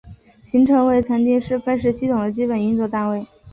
[0.43, 3.27] 行程为曾经是分时系统的基本运作单位。